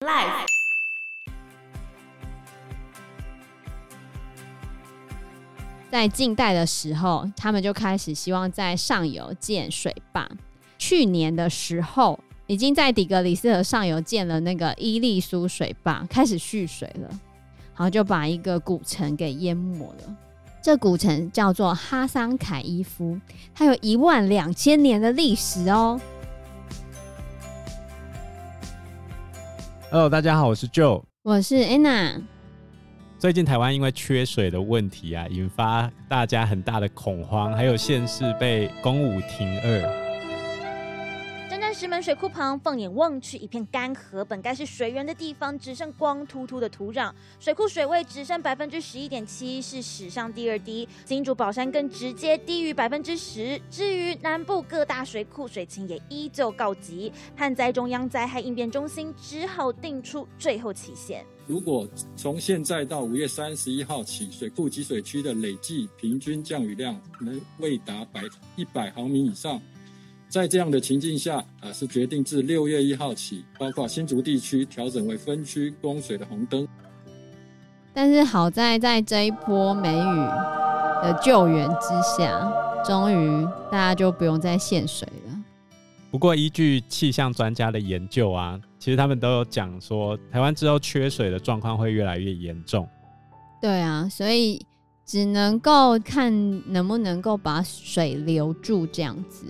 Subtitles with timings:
[5.90, 10.26] 在近代的时候，他们就开始希望在上游建水坝。
[10.78, 17.08] 去年的时候，已经在底格里斯河上游建了那个伊利苏水坝，开始蓄水了，
[17.74, 20.16] 然后就把一个古城给淹没了。
[20.62, 23.20] 这古城叫做哈桑凯伊夫，
[23.54, 26.00] 它有一万两千年的历史哦。
[29.92, 32.22] Hello，大家好，我是 Joe，我是 Anna。
[33.18, 40.09] 最近台湾因为缺水的问题啊，引发大家很大的恐慌，还有县市被公五停二。
[41.80, 47.10] 石门水库旁，放眼望去，一片干涸，本该是水源的地方，只剩光秃秃的土壤。
[47.38, 50.86] 水库水位只剩百分之十一点七，是史上第二低。
[51.06, 53.58] 金主宝山更直接低于百分之十。
[53.70, 57.10] 至于南部各大水库，水情也依旧告急。
[57.34, 68.20] 旱灾中央灾害应变中心只好定出最后期限：如果从现在到五月三十一号起，水库集水区的累计平均降雨量能未达百
[68.54, 69.58] 一百毫米以上。
[70.30, 76.68] 在这样的情境下，啊，是决定自六月一号起，包括新竹地区调整为分区供水的红灯。
[77.92, 80.16] 但是好在在这一波梅雨
[81.02, 82.48] 的救援之下，
[82.86, 85.36] 终于大家就不用再限水了。
[86.12, 92.88] 不过依据气象专家的研究啊，其实他们都有讲说，台湾之后缺水的状况会越来越严重。
[93.60, 94.64] 对啊，所以
[95.04, 99.46] 只能够看能不能够把水留住这样子。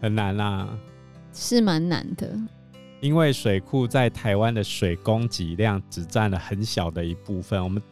[0.00, 0.78] 很难啦、啊，
[1.32, 2.36] 是蛮难的，
[3.00, 7.82] 因为水库在台湾的水供给量只占了很小的一部分，我们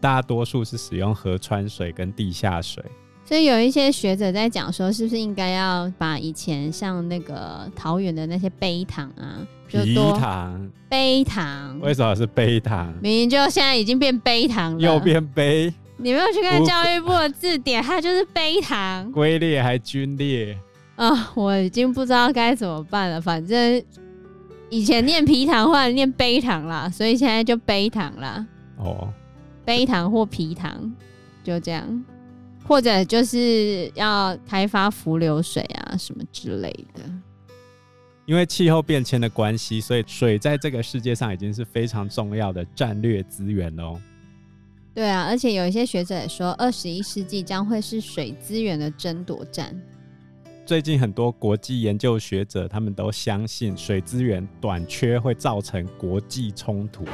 [0.00, 2.84] 大多数是使用河川水跟地下水，
[3.24, 12.92] 所以有一些学者在讲说，是不是应该要把以前像那个桃园的那些陂塘啊，陂塘，陂塘，为什么是陂塘？
[13.00, 20.58] 明明就现在已经变陂塘了，又变陂，你没有去看教育部的字典，它就是陂塘， 龟裂还军裂。
[20.96, 23.20] 啊，我已经不知道该怎么办了。
[23.20, 23.82] 反正
[24.70, 28.46] 以前念皮糖，后来念杯糖啦，所以现在就杯糖啦。
[28.76, 29.12] 哦，
[29.64, 30.94] 杯糖或皮糖，
[31.42, 32.04] 就这样，
[32.66, 37.02] 或者就是要开发浮流水啊什么之类的。
[38.26, 44.00] 因为气候变迁的关系，所以水在这个世界上已经是非常重要的战略资源哦。
[44.94, 49.78] 对啊，而且有一些学者也说，二十一世纪将会是水资源的争夺战。
[50.66, 57.04] 最近很多国际研究学者，他们都相信水资源短缺会造成国际冲突，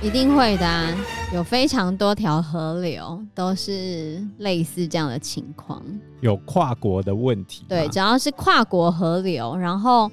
[0.00, 0.96] 一定会的啊，
[1.34, 5.82] 有非常多条河流都是类似这样的情况，
[6.20, 7.64] 有跨国的问题。
[7.68, 10.08] 对，只要是跨国河流，然后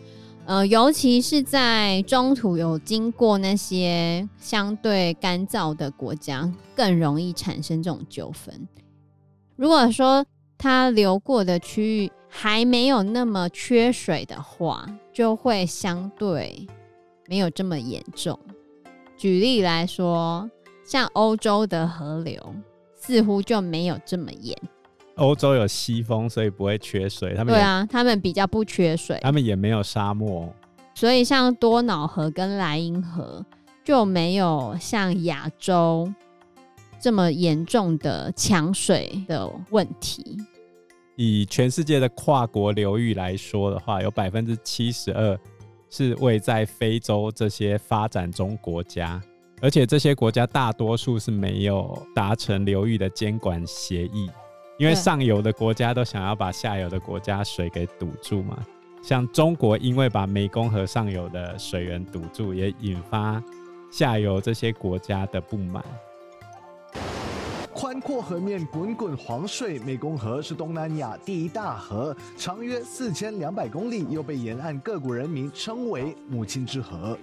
[0.45, 8.67] 呃，尤其是在中途有经过那些相对干燥的国家，更容易产生这种纠纷。
[9.55, 10.25] 如果说
[10.57, 16.68] 它流过的区域，还没有那么缺水的话，就会相对
[17.28, 18.38] 没有这么严重。
[19.16, 20.50] 举例来说，
[20.84, 22.56] 像欧洲的河流
[22.96, 24.58] 似乎就没有这么严。
[25.16, 27.36] 欧洲有西风，所以不会缺水。
[27.36, 30.52] 他们对啊，他们比较不缺水，他们也没有沙漠，
[30.96, 33.46] 所以像多瑙河跟莱茵河
[33.84, 36.12] 就没有像亚洲
[37.00, 40.36] 这么严重的抢水的问题。
[41.16, 45.40] 以全世界的跨国流域来说的话，有百分之七十二
[45.90, 49.22] 是位在非洲这些发展中国家，
[49.62, 54.29] 而且这些国家大多数是没有达成流域的监管协议，
[54.79, 58.57] 因为上游的国家都想要把下游的国家水给堵住嘛。
[59.03, 63.44] 像中国，因为把湄公河上游的水源堵住，也引发
[63.91, 65.84] 下游这些国家的不满。
[68.03, 69.80] 阔河面，滚滚黄水。
[69.80, 77.18] 湄公河是东南亚第一大河，长约四千两百公里，又被沿岸各国人民称为“母亲之河”。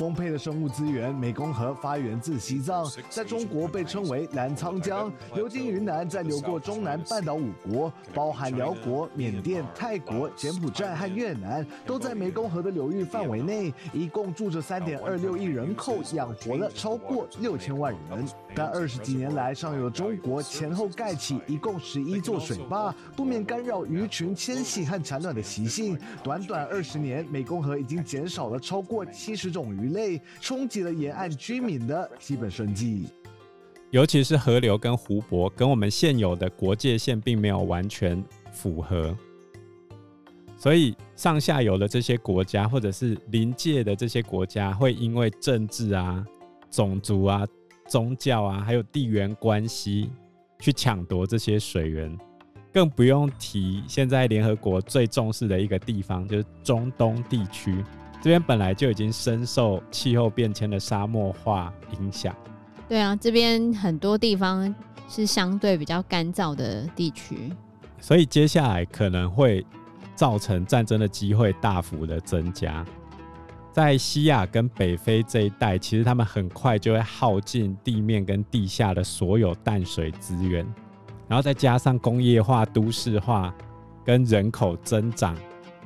[0.00, 18.26] 丰沛的生物资源，湄公河发源自西藏，在中国被称为澜沧江，流经云南，再流过中南半岛五国，包含辽国、缅甸、泰国、柬埔寨和越南，都在湄公河的流域范围内，一共住着三点二六亿人口，养活了超过六千万人。
[18.54, 25.98] 但二十几年来，上游中国前后盖起一共十一座水坝，不免干扰鱼群迁徙和产卵的习性。
[26.22, 33.06] 短短二十年，湄公河已经减少了超过七十种鱼类，冲击了沿岸居民的基本生计。
[33.90, 38.22] 尤其是河流跟湖泊，跟我们现有的国界线并没有完全
[38.52, 39.16] 符合，
[40.56, 46.24] 所以上下游的这些国家，或者是临界的这些国家，会因为政治啊、
[46.70, 47.44] 种族啊、
[47.88, 50.10] 宗教啊，还有地缘关系，
[50.60, 52.16] 去抢夺这些水源。
[52.72, 57.84] 更不用提现在联合国最重视的一个地方，就是中东地区。
[58.20, 62.34] 这边本来就已经深受气候变迁的沙漠化影响。
[62.88, 64.74] 对啊，这边很多地方
[65.08, 67.50] 是相对比较干燥的地区，
[68.00, 69.64] 所以接下来可能会
[70.14, 72.84] 造成战争的机会大幅的增加。
[73.72, 80.66] 在西亚跟北非这一带，其实他们很快就会耗尽地面跟地下的所有淡水资源，
[81.28, 83.54] 然后再加上工业化、都市化
[84.04, 85.36] 跟人口增长。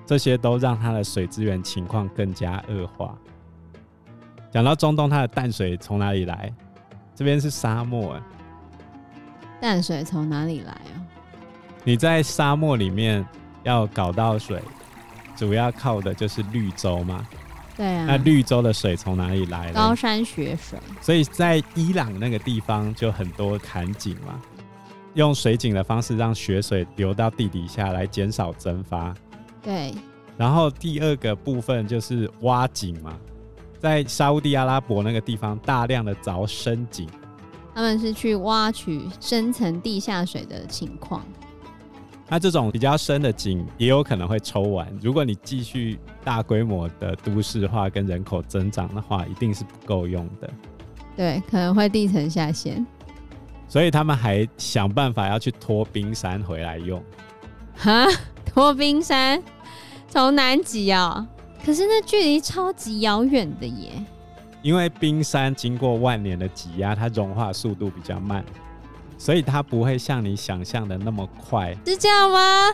[0.06, 3.16] 这些都让它的水资源情况更加恶化。
[4.52, 6.52] 讲到中东，它的淡水从哪里来？
[7.14, 8.20] 这边是沙漠，
[9.60, 10.94] 淡水从哪里来啊？
[11.84, 13.24] 你在沙漠里面
[13.62, 14.60] 要搞到水，
[15.36, 17.26] 主要靠的就是绿洲嘛。
[17.76, 18.04] 对啊。
[18.06, 19.72] 那绿洲的水从哪里来？
[19.72, 20.78] 高山雪水。
[21.00, 24.40] 所以在伊朗那个地方就很多坎井嘛，
[25.14, 29.14] 用水井的方式让雪水流到地底下来，减少蒸发。
[29.64, 29.94] 对，
[30.36, 33.18] 然后第二个部分就是挖井嘛，
[33.80, 37.08] 在沙乌地阿拉伯那个地方大量的凿深井，
[37.74, 41.24] 他们是去挖取深层地下水的情况。
[42.28, 50.50] 那这种比较深的井也有可能会抽完，如果你继续大规模的都市化跟人口增长的话，一定是不够用的。
[51.16, 52.84] 对，可能会地层下陷，
[53.68, 57.02] 所以他们还想办法要去拖冰山回来用。
[57.76, 58.06] 哈，
[58.46, 59.40] 拖冰山？
[60.14, 61.26] 从南极啊，
[61.66, 63.90] 可是那距离超级遥远的耶。
[64.62, 68.44] 因为冰山经过万年的挤压，它融化速度比较慢，
[69.18, 71.76] 所以它不会像你想象的那么快。
[71.84, 72.68] 是这样吗？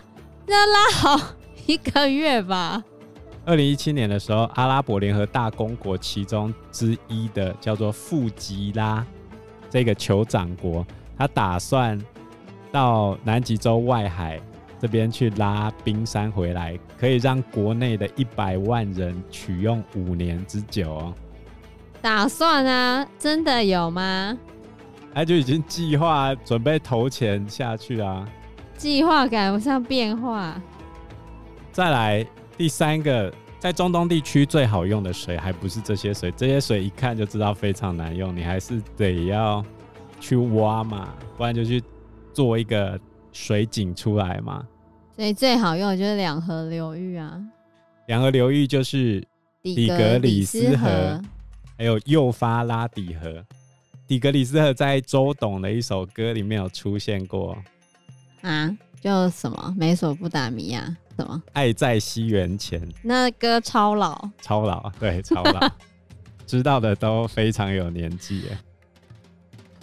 [0.48, 1.34] 要拉好
[1.64, 2.84] 一个月吧。
[3.46, 9.02] 二零一七年的时候，阿拉伯联合大公国其中之一的叫做富吉拉
[9.70, 11.98] 这个酋长国，他打算
[12.70, 14.38] 到南极洲外海。
[14.80, 21.14] 这边去拉冰山回来，可以让国内的一百万人取用五年之久哦。
[22.00, 24.34] 打算啊，真的有吗？
[25.12, 28.26] 他就已经计划准备投钱下去啊。
[28.74, 30.58] 计划赶不上变化。
[31.70, 32.26] 再来
[32.56, 39.62] 第三个，在中东地区最好用的水还不是这些水，这些水一看就知道非常难用，你还是得要
[40.18, 41.82] 去挖嘛，不然就去
[42.32, 42.98] 做一个。
[43.32, 44.66] 水井出来嘛，
[45.20, 47.38] 所以最好用的就是两河流域啊。
[48.06, 49.22] 两河流域就是
[49.62, 51.20] 底格里斯河，
[51.76, 53.44] 还有幼发拉底河。
[54.06, 57.54] 底格里斯河在周董的一首歌里面有出现过。
[58.40, 59.74] 啊，就什么？
[59.76, 60.96] 美索不达米亚？
[61.18, 61.42] 什么？
[61.52, 65.70] 爱在西元前，那歌超老，超老，对，超老，
[66.48, 68.44] 知道的都非常有年纪。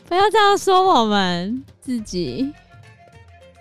[0.08, 2.52] 不要这样说我们自己。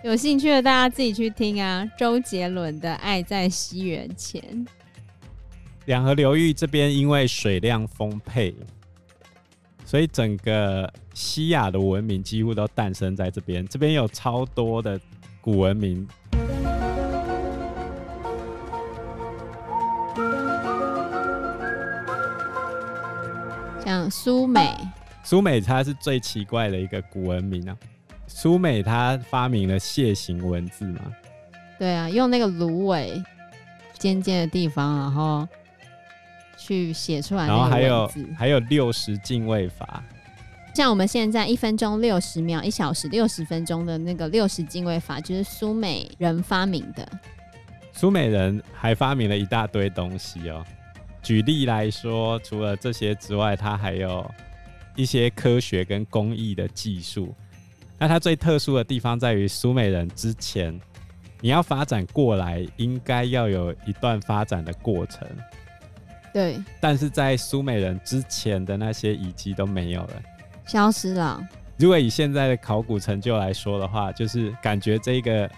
[0.03, 4.41] 有兴趣的大家自己去听啊，周杰伦的《爱在西元前》。
[5.85, 8.53] 两河流域这边因为水量丰沛，
[9.83, 13.67] 所以整个西亚的文明几乎都诞生在这边。
[13.67, 14.99] 这边有超多的
[15.41, 16.07] 古文明，
[23.83, 24.77] 像苏美。
[25.23, 27.75] 苏美它是最奇怪的一个古文明啊。
[28.27, 31.01] 苏美他发明了楔形文字嘛？
[31.79, 33.23] 对啊，用那个芦苇
[33.97, 35.47] 尖尖的地方，然后
[36.57, 37.47] 去写出来。
[37.47, 40.03] 然后还有还有六十进位法，
[40.73, 47.07] 像我们现在一分钟六十秒，一小时六十分钟的那个六十进位法，就是苏美人发明的。
[47.93, 50.63] 苏美人还发明了一大堆东西哦。
[51.23, 54.29] 举例来说，除了这些之外，他还有
[54.95, 57.33] 一些科学跟工艺的技术。
[57.99, 60.79] 那它最特殊的地方在于，苏美人之前
[61.41, 65.27] 你要发展过来，应该要有一段发展的过程。
[66.33, 66.59] 对。
[66.79, 70.13] 但是在苏美人之前的那些遗迹都没有了，
[70.67, 71.41] 消失了。
[71.77, 75.49] 如果以现在的考古成就来说的话，就是感觉这个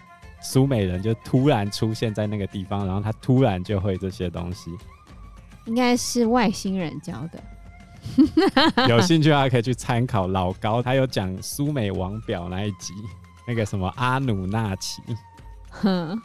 [0.42, 4.70] 苏美人就突然出现在那个地方，然后他突然就会这些东西。
[5.66, 7.42] 应该是外星人教的。
[8.90, 12.94] 有兴趣的话可以去参考老高，他有讲苏美王表那一集，
[13.48, 15.02] 那个什么阿努纳奇。
[15.70, 16.20] 哼。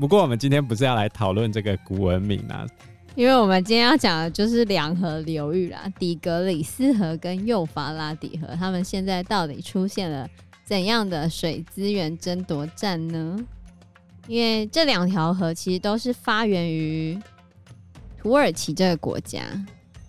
[0.00, 2.66] 不过我们今天不是要来讨论这个古文明啊，
[3.14, 10.28] 因为我们今天要讲的就是两河流域啦，底格里斯河跟幼发拉底河，他们现在到底出现了
[10.64, 13.38] 怎样的水资源争夺战呢？
[14.26, 17.16] 因为这两条河其实都是发源于
[18.20, 19.42] 土耳其这个国家。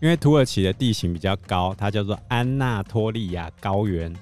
[0.05, 4.15] 因为土耳其的地形比较高，它叫做安纳托利亚高原，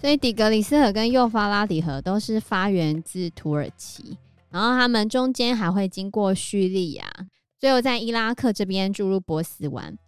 [0.00, 4.16] 所以底格里斯河跟幼发拉底河都是发源自土耳其，
[4.48, 7.04] 然后他们中间还会经过叙利亚，
[7.58, 9.98] 最后在伊拉克这边注入波斯湾。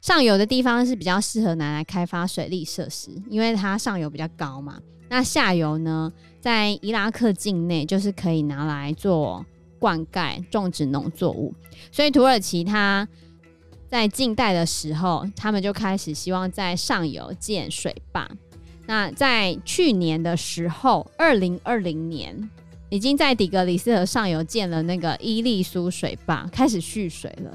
[0.00, 4.78] 上游的地方是比较适合拿来开发水利设施，因为它上游比较高嘛。
[5.08, 9.44] 那下游呢，在伊拉克境内就是可以拿来做
[9.80, 11.52] 灌溉、种植农作物。
[11.90, 13.08] 所以土耳其它
[13.88, 18.28] 在近代的时候，他们就开始希望在上游建水坝。
[18.86, 22.50] 那在去年的时候，二零二零年，
[22.90, 27.50] 已经在底格里斯河上游建了那个伊利苏水坝，开始蓄水了。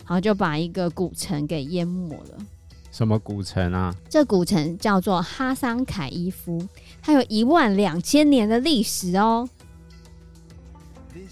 [0.00, 2.38] 然后就把一个古城给淹没了。
[2.92, 3.94] 什么古城啊？
[4.08, 6.66] 这古城叫做哈桑凯伊夫，
[7.02, 9.48] 它有一万两千年的历史哦。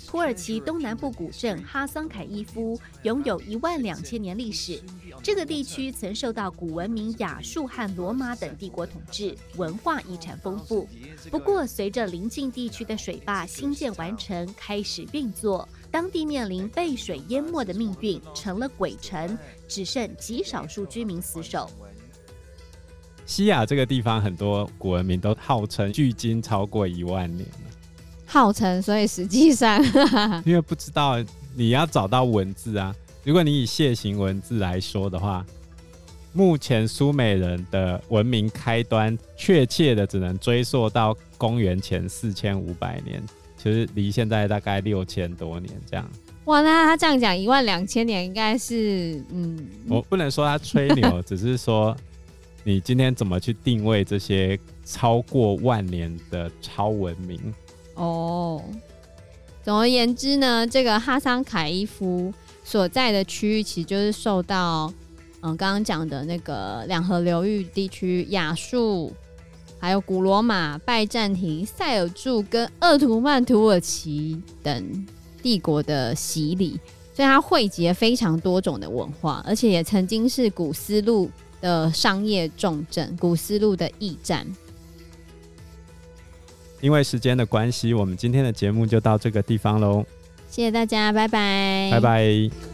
[0.06, 4.80] 土耳其东南部古镇哈桑凯伊夫拥有一万两千年历史。
[5.22, 10.88] 这个地区曾受到古文明亚述和罗马等帝国统治，文化遗产丰富。
[11.30, 21.70] 不过，随着邻近地区的水坝新建完成，开始运作，当地面临被水淹没的命运，成了鬼城，只剩极少数居民死守。
[23.24, 27.48] 西亚这个地方，很多古文明都号称距今超过一万年。
[28.34, 29.80] 号称，所以实际上，
[30.44, 31.22] 因为不知道
[31.54, 32.92] 你要找到文字啊。
[33.22, 35.46] 如果你以楔形文字来说的话，
[36.32, 43.22] 目前苏美人的文明开端，确切的只能追溯到公元前四千五百年，
[43.56, 46.04] 其实离现在大概六千多年这样。
[46.46, 51.96] 哇，那他这样讲一万两千年，应该是嗯，我不能说他吹牛，只是说
[52.64, 57.54] 你今天怎么去定位这些超过万年的超文明？
[57.94, 58.62] 哦，
[59.62, 62.32] 总而言之呢，这个哈桑凯伊夫
[62.64, 64.92] 所在的区域，其实就是受到
[65.42, 69.12] 嗯刚刚讲的那个两河流域地区亚述、
[69.78, 75.06] 还有古罗马、拜占庭、塞尔柱跟鄂图曼土耳其等
[75.42, 76.80] 帝国的洗礼，
[77.14, 84.46] 所以它汇集了非常多种的文化，而且也曾经是古丝路的商业重镇，古丝路的驿站。
[86.84, 90.04] 因为时间的关系，我们今天的节目就到这个地方喽。
[90.50, 92.73] 谢谢大家，拜拜，拜拜。